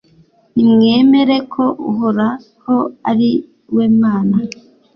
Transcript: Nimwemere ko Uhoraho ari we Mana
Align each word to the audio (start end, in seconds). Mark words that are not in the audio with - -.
Nimwemere 0.55 1.35
ko 1.53 1.63
Uhoraho 1.89 2.77
ari 3.09 3.29
we 3.75 3.85
Mana 4.01 4.37